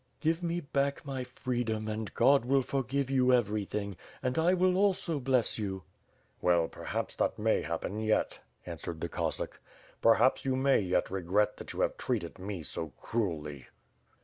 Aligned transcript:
"Give 0.19 0.41
me 0.41 0.61
back 0.61 1.05
my 1.05 1.23
freedom, 1.23 1.87
and 1.87 2.11
OoA 2.19 2.43
will 2.43 2.63
forgive 2.63 3.11
yon 3.11 3.31
everything, 3.31 3.97
and 4.23 4.35
I 4.39 4.55
will 4.55 4.75
also 4.75 5.19
bless 5.19 5.59
yon." 5.59 5.73
WITH 5.75 5.83
FIRE 5.83 5.91
AND 5.93 6.41
SWORD. 6.41 6.41
^^i 6.41 6.41
"Well, 6.61 6.67
perhaps 6.69 7.15
that 7.17 7.37
may 7.37 7.61
happen 7.61 7.99
ye 7.99 8.09
t/^ 8.09 8.39
answered 8.65 8.99
the 8.99 9.09
Cos 9.09 9.35
sack. 9.37 9.59
"Perhaps 10.01 10.43
you 10.43 10.55
may 10.55 10.79
yet 10.79 11.11
regret 11.11 11.57
that 11.57 11.73
you 11.73 11.81
have 11.81 11.97
treated 11.97 12.39
me 12.39 12.63
so 12.63 12.93
cruelly." 12.99 13.67